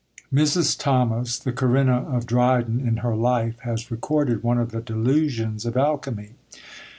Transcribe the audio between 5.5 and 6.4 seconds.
of alchymy.